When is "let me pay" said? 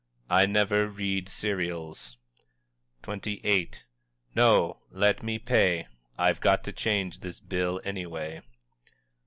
4.89-5.89